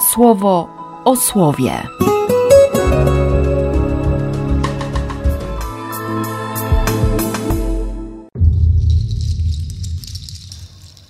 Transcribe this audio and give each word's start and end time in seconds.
słowo 0.00 0.68
o 1.04 1.16
słowie. 1.16 1.82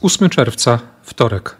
8 0.02 0.30
czerwca, 0.30 0.78
wtorek. 1.02 1.56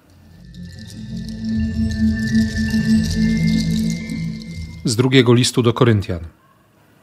Z 4.84 4.96
drugiego 4.96 5.34
listu 5.34 5.62
do 5.62 5.72
Koryntian. 5.72 6.20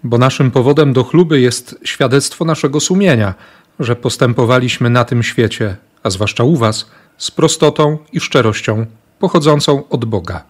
Bo 0.03 0.17
naszym 0.17 0.51
powodem 0.51 0.93
do 0.93 1.03
chluby 1.03 1.39
jest 1.39 1.79
świadectwo 1.83 2.45
naszego 2.45 2.79
sumienia, 2.79 3.33
że 3.79 3.95
postępowaliśmy 3.95 4.89
na 4.89 5.05
tym 5.05 5.23
świecie, 5.23 5.77
a 6.03 6.09
zwłaszcza 6.09 6.43
u 6.43 6.55
Was, 6.55 6.91
z 7.17 7.31
prostotą 7.31 7.97
i 8.13 8.19
szczerością 8.19 8.85
pochodzącą 9.19 9.89
od 9.89 10.05
Boga. 10.05 10.43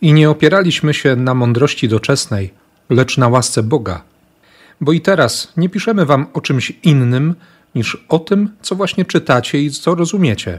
I 0.00 0.12
nie 0.12 0.30
opieraliśmy 0.30 0.94
się 0.94 1.16
na 1.16 1.34
mądrości 1.34 1.88
doczesnej, 1.88 2.50
lecz 2.90 3.18
na 3.18 3.28
łasce 3.28 3.62
Boga. 3.62 4.02
Bo 4.80 4.92
i 4.92 5.00
teraz 5.00 5.52
nie 5.56 5.68
piszemy 5.68 6.06
Wam 6.06 6.26
o 6.32 6.40
czymś 6.40 6.72
innym, 6.82 7.34
niż 7.74 8.04
o 8.08 8.18
tym, 8.18 8.50
co 8.62 8.74
właśnie 8.74 9.04
czytacie 9.04 9.62
i 9.62 9.70
co 9.70 9.94
rozumiecie. 9.94 10.58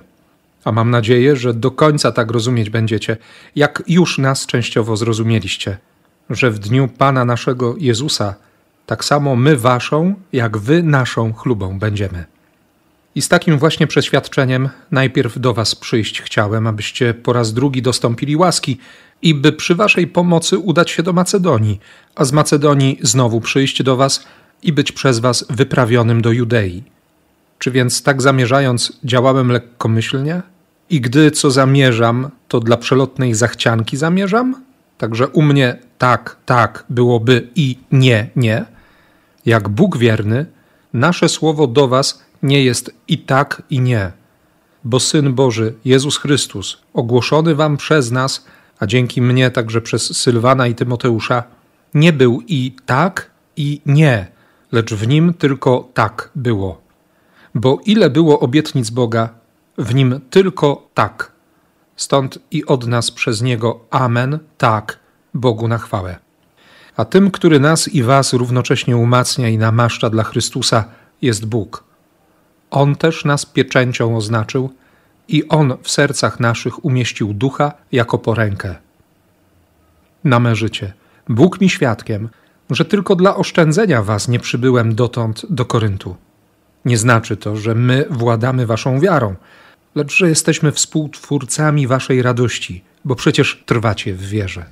A 0.64 0.72
mam 0.72 0.92
nadzieję, 0.92 1.36
że 1.36 1.54
do 1.54 1.72
końca 1.72 2.12
tak 2.12 2.32
rozumieć 2.32 2.70
będziecie, 2.70 3.18
jak 3.56 3.84
już 3.88 4.18
nas 4.18 4.46
częściowo 4.46 4.98
zrozumieliście, 4.98 5.78
że 6.30 6.52
w 6.52 6.60
dniu 6.60 6.88
Pana 6.98 7.26
naszego 7.26 7.76
Jezusa 7.78 8.36
tak 8.86 9.06
samo 9.06 9.36
my 9.36 9.58
waszą, 9.58 10.16
jak 10.34 10.58
wy 10.58 10.84
naszą 10.84 11.34
chlubą 11.34 11.80
będziemy. 11.80 12.35
I 13.16 13.22
z 13.22 13.28
takim 13.28 13.60
właśnie 13.60 13.88
przeświadczeniem 13.88 14.70
najpierw 14.92 15.40
do 15.40 15.54
was 15.54 15.76
przyjść 15.76 16.22
chciałem, 16.22 16.68
abyście 16.68 17.14
po 17.14 17.34
raz 17.34 17.54
drugi 17.54 17.82
dostąpili 17.82 18.36
łaski 18.36 18.78
i 19.22 19.34
by 19.34 19.52
przy 19.52 19.76
waszej 19.76 20.08
pomocy 20.08 20.58
udać 20.58 20.92
się 20.92 21.04
do 21.04 21.14
Macedonii, 21.14 21.80
a 22.16 22.26
z 22.26 22.32
Macedonii 22.32 23.00
znowu 23.02 23.42
przyjść 23.42 23.84
do 23.84 23.96
was 23.96 24.26
i 24.64 24.74
być 24.74 24.92
przez 24.92 25.20
was 25.20 25.46
wyprawionym 25.50 26.22
do 26.22 26.32
Judei 26.32 26.96
czy 27.60 27.72
więc 27.72 28.04
tak 28.04 28.22
zamierzając 28.22 28.94
działałem 29.04 29.52
lekkomyślnie? 29.52 30.42
I 30.90 31.02
gdy 31.02 31.32
co 31.32 31.52
zamierzam, 31.52 32.30
to 32.48 32.60
dla 32.60 32.78
przelotnej 32.78 33.34
zachcianki 33.34 33.98
zamierzam? 33.98 34.64
Także 34.98 35.28
u 35.28 35.42
mnie 35.42 35.78
tak, 35.98 36.38
tak 36.46 36.86
byłoby 36.90 37.48
i 37.56 37.78
nie, 37.92 38.30
nie. 38.36 38.66
Jak 39.46 39.70
Bóg 39.70 39.98
wierny, 39.98 40.46
nasze 40.94 41.30
słowo 41.30 41.68
do 41.68 41.88
Was 41.88 42.24
nie 42.46 42.64
jest 42.64 42.92
i 43.08 43.18
tak, 43.18 43.62
i 43.70 43.80
nie. 43.80 44.12
Bo 44.84 45.00
Syn 45.00 45.34
Boży, 45.34 45.74
Jezus 45.86 46.18
Chrystus, 46.18 46.78
ogłoszony 46.94 47.56
Wam 47.56 47.78
przez 47.78 48.12
nas, 48.12 48.46
a 48.80 48.88
dzięki 48.88 49.22
mnie 49.22 49.52
także 49.52 49.82
przez 49.82 50.18
Sylwana 50.18 50.68
i 50.68 50.76
Tymoteusza, 50.76 51.44
nie 51.94 52.14
był 52.14 52.42
i 52.48 52.76
tak, 52.86 53.32
i 53.58 53.82
nie, 53.86 54.28
lecz 54.72 54.94
w 54.94 55.08
nim 55.08 55.34
tylko 55.34 55.90
tak 55.94 56.30
było 56.36 56.86
bo 57.56 57.80
ile 57.86 58.10
było 58.10 58.40
obietnic 58.40 58.90
Boga, 58.90 59.30
w 59.78 59.96
nim 59.96 60.20
tylko 60.30 60.90
tak. 60.94 61.32
Stąd 61.96 62.40
i 62.52 62.66
od 62.66 62.88
nas 62.88 63.12
przez 63.12 63.42
niego 63.42 63.80
Amen, 63.90 64.40
tak, 64.58 65.00
Bogu 65.34 65.68
na 65.68 65.78
chwałę. 65.78 66.18
A 66.98 67.06
tym, 67.06 67.32
który 67.32 67.60
nas 67.60 67.88
i 67.88 68.04
was 68.04 68.34
równocześnie 68.34 68.98
umacnia 68.98 69.50
i 69.50 69.58
namaszcza 69.58 70.10
dla 70.10 70.24
Chrystusa, 70.24 70.86
jest 71.22 71.46
Bóg. 71.46 71.84
On 72.76 72.96
też 72.96 73.26
nas 73.26 73.46
pieczęcią 73.46 74.18
oznaczył 74.18 74.74
i 75.28 75.48
On 75.48 75.74
w 75.82 75.92
sercach 75.92 76.40
naszych 76.40 76.86
umieścił 76.86 77.34
ducha 77.34 77.74
jako 77.92 78.18
porękę. 78.18 78.76
Na 80.24 80.40
me 80.40 80.56
życie, 80.56 80.94
Bóg 81.30 81.62
mi 81.62 81.70
świadkiem, 81.70 82.30
że 82.70 82.86
tylko 82.86 83.16
dla 83.16 83.36
oszczędzenia 83.36 84.02
was 84.04 84.28
nie 84.28 84.40
przybyłem 84.40 84.96
dotąd 84.96 85.46
do 85.50 85.66
Koryntu. 85.66 86.16
Nie 86.86 86.98
znaczy 86.98 87.38
to, 87.38 87.56
że 87.56 87.76
my 87.76 88.06
władamy 88.10 88.66
waszą 88.66 89.00
wiarą, 89.00 89.36
lecz 89.96 90.16
że 90.16 90.30
jesteśmy 90.30 90.72
współtwórcami 90.72 91.88
waszej 91.88 92.22
radości, 92.22 92.84
bo 93.06 93.16
przecież 93.16 93.64
trwacie 93.66 94.14
w 94.14 94.22
wierze. 94.22 94.66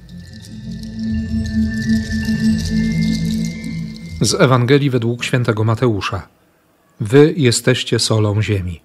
Z 4.22 4.34
Ewangelii 4.42 4.90
według 4.90 5.24
świętego 5.24 5.63
Mateusza. 5.63 6.28
Wy 7.03 7.34
jesteście 7.38 8.00
solą 8.00 8.41
ziemi. 8.41 8.81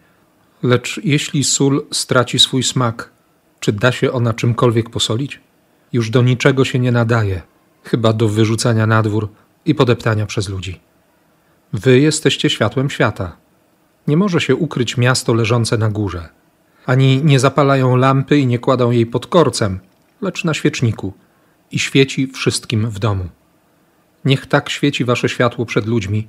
Lecz 0.62 1.00
jeśli 1.04 1.44
sól 1.44 1.86
straci 1.92 2.38
swój 2.38 2.62
smak, 2.62 3.10
czy 3.60 3.72
da 3.72 3.92
się 3.92 4.12
ona 4.12 4.34
czymkolwiek 4.34 4.90
posolić? 4.90 5.40
Już 5.92 6.10
do 6.10 6.22
niczego 6.22 6.64
się 6.64 6.78
nie 6.78 6.92
nadaje, 6.92 7.42
chyba 7.82 8.12
do 8.12 8.28
wyrzucania 8.28 8.86
na 8.86 9.02
dwór 9.02 9.28
i 9.64 9.74
podeptania 9.74 10.26
przez 10.26 10.48
ludzi. 10.48 10.80
Wy 11.72 12.00
jesteście 12.00 12.50
światłem 12.50 12.90
świata. 12.90 13.36
Nie 14.06 14.16
może 14.16 14.40
się 14.40 14.56
ukryć 14.56 14.96
miasto 14.96 15.34
leżące 15.34 15.78
na 15.78 15.88
górze. 15.88 16.28
Ani 16.86 17.24
nie 17.24 17.40
zapalają 17.40 17.96
lampy 17.96 18.38
i 18.38 18.46
nie 18.46 18.58
kładą 18.58 18.90
jej 18.90 19.06
pod 19.06 19.26
korcem, 19.26 19.80
lecz 20.20 20.44
na 20.44 20.54
świeczniku 20.54 21.12
i 21.70 21.78
świeci 21.78 22.26
wszystkim 22.26 22.90
w 22.90 22.98
domu. 22.98 23.28
Niech 24.24 24.46
tak 24.46 24.70
świeci 24.70 25.04
wasze 25.04 25.28
światło 25.28 25.66
przed 25.66 25.86
ludźmi, 25.86 26.28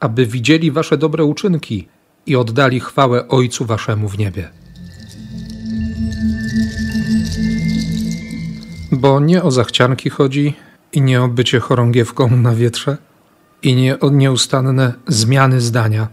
aby 0.00 0.26
widzieli 0.26 0.70
wasze 0.70 0.96
dobre 0.96 1.24
uczynki 1.24 1.88
i 2.26 2.36
oddali 2.36 2.80
chwałę 2.80 3.28
Ojcu 3.28 3.64
waszemu 3.64 4.08
w 4.08 4.18
niebie. 4.18 4.48
Bo 8.92 9.20
nie 9.20 9.42
o 9.42 9.50
zachcianki 9.50 10.10
chodzi 10.10 10.54
i 10.92 11.02
nie 11.02 11.22
o 11.22 11.28
bycie 11.28 11.60
chorągiewką 11.60 12.36
na 12.36 12.54
wietrze, 12.54 12.96
i 13.62 13.76
nie 13.76 14.00
o 14.00 14.10
nieustanne 14.10 14.92
zmiany 15.06 15.60
zdania, 15.60 16.08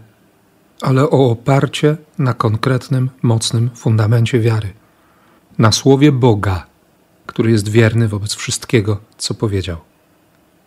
ale 0.82 1.10
o 1.10 1.30
oparcie 1.30 1.96
na 2.18 2.34
konkretnym, 2.34 3.10
mocnym 3.22 3.70
fundamencie 3.74 4.40
wiary, 4.40 4.72
na 5.58 5.72
słowie 5.72 6.12
Boga, 6.12 6.66
który 7.26 7.50
jest 7.50 7.68
wierny 7.68 8.08
wobec 8.08 8.34
wszystkiego, 8.34 9.00
co 9.18 9.34
powiedział. 9.34 9.76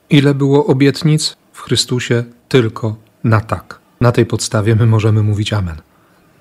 Ile 0.10 0.34
było 0.34 0.66
obietnic 0.66 1.38
w 1.54 1.62
Chrystusie 1.62 2.24
tylko 2.50 2.96
na 3.24 3.42
tak. 3.42 3.80
Na 4.02 4.12
tej 4.12 4.26
podstawie 4.26 4.76
my 4.76 4.86
możemy 4.86 5.24
mówić 5.24 5.54
Amen. 5.54 5.76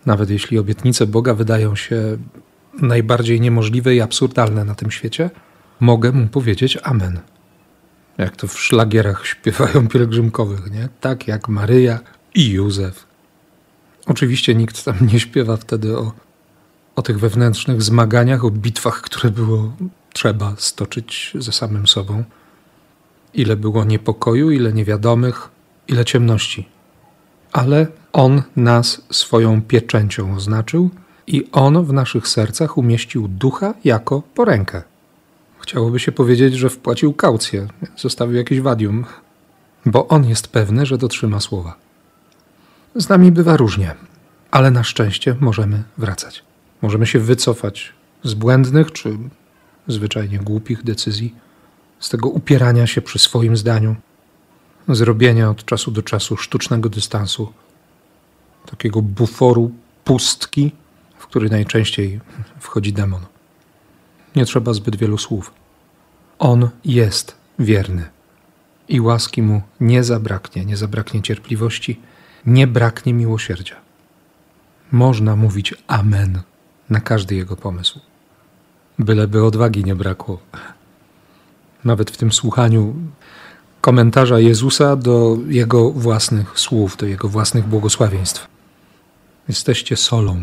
Nawet 0.07 0.31
jeśli 0.31 0.59
obietnice 0.59 1.07
Boga 1.07 1.35
wydają 1.35 1.77
się 1.77 2.17
najbardziej 2.83 3.41
niemożliwe 3.41 3.95
i 3.95 4.01
absurdalne 4.01 4.65
na 4.65 4.75
tym 4.75 4.91
świecie, 4.91 5.31
mogę 5.81 6.13
mu 6.13 6.27
powiedzieć 6.27 6.79
Amen 6.83 7.21
jak 8.19 8.37
to 8.37 8.47
w 8.47 8.61
szlagierach 8.61 9.27
śpiewają 9.27 9.89
pielgrzymkowych, 9.93 10.71
nie? 10.71 10.89
Tak 11.01 11.29
jak 11.29 11.49
Maryja 11.49 11.99
i 12.35 12.51
Józef. 12.51 13.07
Oczywiście 14.07 14.55
nikt 14.55 14.85
tam 14.85 14.97
nie 15.13 15.21
śpiewa 15.21 15.57
wtedy 15.57 15.99
o, 15.99 16.13
o 16.97 17.03
tych 17.03 17.21
wewnętrznych 17.21 17.83
zmaganiach, 17.83 18.45
o 18.45 18.51
bitwach, 18.51 19.01
które 19.01 19.31
było 19.31 19.73
trzeba 20.13 20.55
stoczyć 20.59 21.33
ze 21.39 21.53
samym 21.53 21.87
sobą. 21.87 22.25
Ile 23.35 23.57
było 23.57 23.85
niepokoju, 23.85 24.51
ile 24.51 24.73
niewiadomych, 24.73 25.49
ile 25.89 26.05
ciemności. 26.05 26.69
Ale 27.53 27.87
On 28.13 28.43
nas 28.57 29.03
swoją 29.11 29.63
pieczęcią 29.63 30.35
oznaczył 30.35 30.91
i 31.27 31.45
On 31.53 31.85
w 31.85 31.93
naszych 31.93 32.29
sercach 32.29 32.79
umieścił 32.79 33.29
ducha 33.29 33.75
jako 33.85 34.23
porękę. 34.35 34.83
Chciałoby 35.61 35.99
się 35.99 36.13
powiedzieć, 36.13 36.55
że 36.55 36.71
wpłacił 36.71 37.13
kaucję, 37.13 37.69
zostawił 37.97 38.37
jakieś 38.37 38.61
wadium, 38.61 39.05
bo 39.87 40.09
on 40.09 40.29
jest 40.29 40.49
pewny, 40.49 40.87
że 40.87 40.99
dotrzyma 40.99 41.41
słowa. 41.41 41.77
Z 42.95 43.09
nami 43.09 43.33
bywa 43.33 43.57
różnie, 43.57 43.95
ale 44.51 44.71
na 44.71 44.85
szczęście 44.85 45.37
możemy 45.41 45.83
wracać. 45.99 46.45
Możemy 46.83 47.07
się 47.07 47.19
wycofać 47.19 47.93
z 48.25 48.35
błędnych 48.35 48.93
czy 48.93 49.19
zwyczajnie 49.89 50.39
głupich 50.39 50.85
decyzji, 50.85 51.35
z 52.01 52.09
tego 52.09 52.29
upierania 52.29 52.87
się 52.87 53.03
przy 53.03 53.19
swoim 53.19 53.57
zdaniu, 53.57 53.97
zrobienia 54.89 55.51
od 55.51 55.65
czasu 55.65 55.91
do 55.91 56.03
czasu 56.03 56.37
sztucznego 56.37 56.89
dystansu, 56.89 57.53
takiego 58.71 59.03
buforu 59.03 59.71
pustki, 60.05 60.73
w 61.19 61.27
który 61.27 61.51
najczęściej 61.51 62.21
wchodzi 62.61 62.93
demon. 62.93 63.27
Nie 64.37 64.45
trzeba 64.45 64.73
zbyt 64.73 64.97
wielu 64.97 65.19
słów. 65.19 65.53
On 66.39 66.69
jest 66.85 67.37
wierny 67.59 68.09
i 68.89 69.01
łaski 69.01 69.43
mu 69.43 69.63
nie 69.81 70.05
zabraknie, 70.05 70.65
nie 70.65 70.77
zabraknie 70.77 71.23
cierpliwości, 71.23 72.01
nie 72.47 72.67
braknie 72.67 73.15
miłosierdzia. 73.15 73.77
Można 74.93 75.37
mówić 75.37 75.75
Amen 75.87 76.43
na 76.91 77.01
każdy 77.01 77.35
jego 77.35 77.57
pomysł. 77.57 78.01
Byleby 78.99 79.45
odwagi 79.45 79.85
nie 79.85 79.95
brakło. 79.95 80.39
Nawet 81.85 82.11
w 82.11 82.17
tym 82.17 82.33
słuchaniu 82.33 82.95
komentarza 83.81 84.39
Jezusa 84.39 84.97
do 84.97 85.37
jego 85.49 85.91
własnych 85.91 86.61
słów, 86.61 86.97
do 86.97 87.07
jego 87.07 87.29
własnych 87.29 87.67
błogosławieństw. 87.67 88.47
Jesteście 89.49 89.97
solą, 89.97 90.41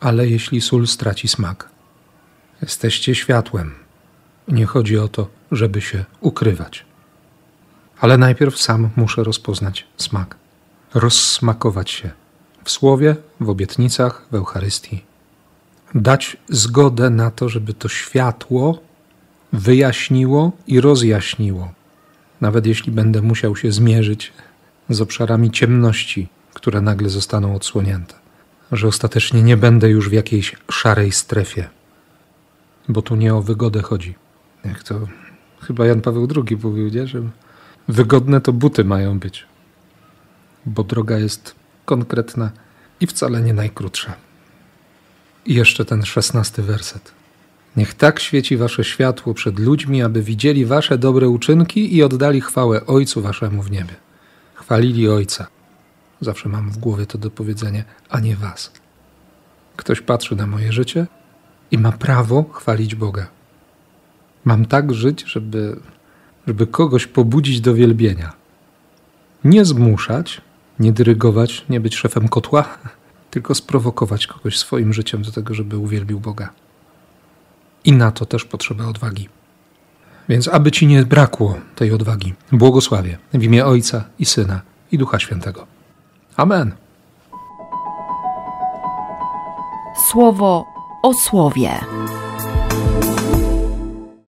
ale 0.00 0.28
jeśli 0.28 0.60
sól 0.60 0.86
straci 0.86 1.28
smak, 1.28 1.72
Jesteście 2.62 3.14
światłem, 3.14 3.74
Nie 4.48 4.66
chodzi 4.66 4.98
o 4.98 5.08
to, 5.08 5.28
żeby 5.52 5.80
się 5.80 6.04
ukrywać. 6.20 6.84
Ale 8.00 8.18
najpierw 8.18 8.58
sam 8.58 8.90
muszę 8.96 9.24
rozpoznać 9.24 9.86
smak, 9.96 10.36
rozsmakować 10.94 11.90
się 11.90 12.10
w 12.64 12.70
słowie, 12.70 13.16
w 13.40 13.48
obietnicach, 13.48 14.26
w 14.30 14.34
Eucharystii. 14.34 15.04
Dać 15.94 16.36
zgodę 16.48 17.10
na 17.10 17.30
to, 17.30 17.48
żeby 17.48 17.74
to 17.74 17.88
światło 17.88 18.78
wyjaśniło 19.52 20.52
i 20.66 20.80
rozjaśniło, 20.80 21.72
nawet 22.42 22.66
jeśli 22.66 22.92
będę 22.92 23.22
musiał 23.22 23.56
się 23.56 23.72
zmierzyć 23.72 24.32
z 24.88 25.00
obszarami 25.00 25.50
ciemności, 25.50 26.28
które 26.54 26.80
nagle 26.80 27.08
zostaną 27.08 27.54
odsłonięte, 27.54 28.14
że 28.72 28.88
ostatecznie 28.88 29.42
nie 29.42 29.56
będę 29.56 29.90
już 29.90 30.08
w 30.08 30.12
jakiejś 30.12 30.56
szarej 30.70 31.12
strefie, 31.12 31.68
bo 32.88 33.02
tu 33.02 33.16
nie 33.16 33.34
o 33.34 33.42
wygodę 33.42 33.82
chodzi. 33.82 34.14
Jak 34.64 34.82
to 34.82 35.00
chyba 35.60 35.86
Jan 35.86 36.00
Paweł 36.00 36.28
II 36.36 36.58
mówił, 36.62 36.88
nie? 36.88 37.06
że 37.06 37.22
wygodne 37.88 38.40
to 38.40 38.52
buty 38.52 38.84
mają 38.84 39.18
być, 39.18 39.46
bo 40.66 40.84
droga 40.84 41.18
jest 41.18 41.54
konkretna 41.84 42.50
i 43.00 43.06
wcale 43.06 43.40
nie 43.40 43.54
najkrótsza. 43.54 44.14
I 45.46 45.54
jeszcze 45.54 45.84
ten 45.84 46.04
szesnasty 46.04 46.62
werset. 46.62 47.21
Niech 47.76 47.94
tak 47.94 48.20
świeci 48.20 48.56
wasze 48.56 48.84
światło 48.84 49.34
przed 49.34 49.58
ludźmi, 49.58 50.02
aby 50.02 50.22
widzieli 50.22 50.66
wasze 50.66 50.98
dobre 50.98 51.28
uczynki 51.28 51.96
i 51.96 52.02
oddali 52.02 52.40
chwałę 52.40 52.86
Ojcu 52.86 53.22
waszemu 53.22 53.62
w 53.62 53.70
niebie. 53.70 53.94
Chwalili 54.54 55.08
Ojca. 55.08 55.46
Zawsze 56.20 56.48
mam 56.48 56.70
w 56.70 56.78
głowie 56.78 57.06
to 57.06 57.18
do 57.18 57.30
powiedzenia, 57.30 57.84
a 58.10 58.20
nie 58.20 58.36
was. 58.36 58.72
Ktoś 59.76 60.00
patrzy 60.00 60.36
na 60.36 60.46
moje 60.46 60.72
życie 60.72 61.06
i 61.70 61.78
ma 61.78 61.92
prawo 61.92 62.44
chwalić 62.52 62.94
Boga. 62.94 63.26
Mam 64.44 64.64
tak 64.64 64.94
żyć, 64.94 65.24
żeby, 65.26 65.80
żeby 66.46 66.66
kogoś 66.66 67.06
pobudzić 67.06 67.60
do 67.60 67.74
wielbienia. 67.74 68.32
Nie 69.44 69.64
zmuszać, 69.64 70.40
nie 70.78 70.92
dyrygować, 70.92 71.64
nie 71.68 71.80
być 71.80 71.96
szefem 71.96 72.28
kotła, 72.28 72.78
tylko 73.30 73.54
sprowokować 73.54 74.26
kogoś 74.26 74.58
swoim 74.58 74.92
życiem 74.92 75.22
do 75.22 75.32
tego, 75.32 75.54
żeby 75.54 75.76
uwielbił 75.76 76.20
Boga. 76.20 76.61
I 77.84 77.92
na 77.92 78.12
to 78.12 78.26
też 78.26 78.44
potrzeba 78.44 78.86
odwagi. 78.86 79.28
Więc 80.28 80.48
aby 80.48 80.70
ci 80.70 80.86
nie 80.86 81.02
brakło 81.02 81.56
tej 81.74 81.92
odwagi, 81.92 82.34
błogosławię 82.52 83.18
w 83.34 83.42
imię 83.42 83.66
Ojca 83.66 84.04
i 84.18 84.24
Syna 84.24 84.60
i 84.92 84.98
Ducha 84.98 85.18
Świętego. 85.18 85.66
Amen. 86.36 86.72
Słowo 90.10 90.64
o 91.02 91.14
słowie. 91.14 91.80